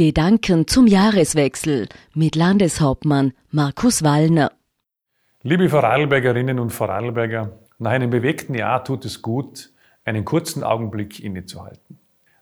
[0.00, 4.50] Gedanken zum Jahreswechsel mit Landeshauptmann Markus Wallner.
[5.42, 9.74] Liebe Vorarlbergerinnen und Vorarlberger, nach einem bewegten Jahr tut es gut,
[10.06, 11.98] einen kurzen Augenblick innezuhalten.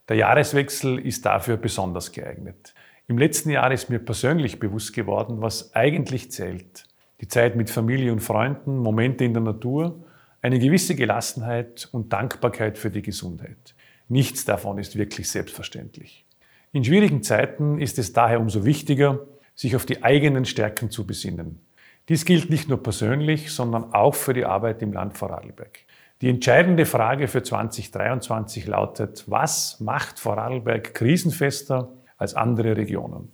[0.09, 2.75] Der Jahreswechsel ist dafür besonders geeignet.
[3.09, 6.85] Im letzten Jahr ist mir persönlich bewusst geworden, was eigentlich zählt.
[7.21, 10.05] Die Zeit mit Familie und Freunden, Momente in der Natur,
[10.43, 13.75] eine gewisse Gelassenheit und Dankbarkeit für die Gesundheit.
[14.07, 16.25] Nichts davon ist wirklich selbstverständlich.
[16.73, 19.21] In schwierigen Zeiten ist es daher umso wichtiger,
[19.55, 21.61] sich auf die eigenen Stärken zu besinnen.
[22.09, 25.81] Dies gilt nicht nur persönlich, sondern auch für die Arbeit im Land Vorarlberg.
[26.21, 33.33] Die entscheidende Frage für 2023 lautet, was macht Vorarlberg krisenfester als andere Regionen?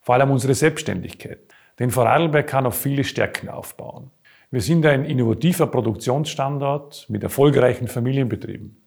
[0.00, 1.40] Vor allem unsere Selbstständigkeit.
[1.78, 4.10] Denn Vorarlberg kann auf viele Stärken aufbauen.
[4.50, 8.83] Wir sind ein innovativer Produktionsstandort mit erfolgreichen Familienbetrieben.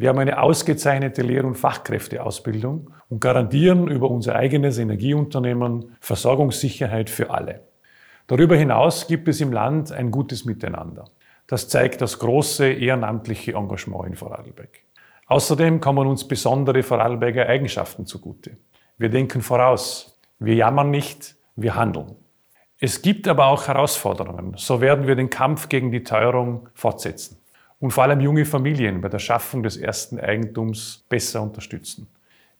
[0.00, 7.28] Wir haben eine ausgezeichnete Lehr- und Fachkräfteausbildung und garantieren über unser eigenes Energieunternehmen Versorgungssicherheit für
[7.28, 7.60] alle.
[8.26, 11.04] Darüber hinaus gibt es im Land ein gutes Miteinander.
[11.46, 14.70] Das zeigt das große ehrenamtliche Engagement in Vorarlberg.
[15.26, 18.56] Außerdem kommen uns besondere Vorarlberger Eigenschaften zugute.
[18.96, 20.18] Wir denken voraus.
[20.38, 22.16] Wir jammern nicht, wir handeln.
[22.78, 24.54] Es gibt aber auch Herausforderungen.
[24.56, 27.39] So werden wir den Kampf gegen die Teuerung fortsetzen
[27.80, 32.06] und vor allem junge Familien bei der Schaffung des ersten Eigentums besser unterstützen.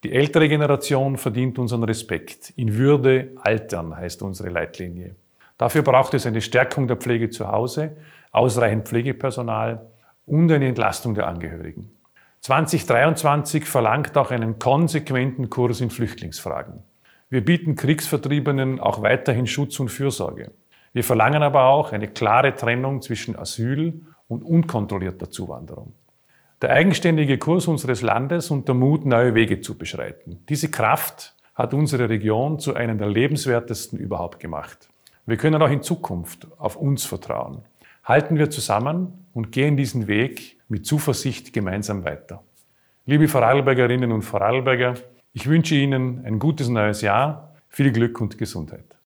[0.03, 2.55] Die ältere Generation verdient unseren Respekt.
[2.57, 5.15] In Würde altern heißt unsere Leitlinie.
[5.59, 7.97] Dafür braucht es eine Stärkung der Pflege zu Hause,
[8.33, 9.87] ausreichend Pflegepersonal
[10.25, 11.91] und eine Entlastung der Angehörigen.
[12.41, 16.83] 2023 verlangt auch einen konsequenten Kurs in Flüchtlingsfragen.
[17.29, 20.51] Wir bieten Kriegsvertriebenen auch weiterhin Schutz und Fürsorge.
[20.95, 25.92] Wir verlangen aber auch eine klare Trennung zwischen Asyl und unkontrollierter Zuwanderung.
[26.62, 30.39] Der eigenständige Kurs unseres Landes und der Mut, neue Wege zu beschreiten.
[30.48, 34.89] Diese Kraft hat unsere Region zu einer der lebenswertesten überhaupt gemacht.
[35.27, 37.62] Wir können auch in Zukunft auf uns vertrauen.
[38.05, 42.43] Halten wir zusammen und gehen diesen Weg mit Zuversicht gemeinsam weiter.
[43.06, 44.94] Liebe Vorarlbergerinnen und Vorarlberger,
[45.32, 48.97] ich wünsche Ihnen ein gutes neues Jahr, viel Glück und Gesundheit.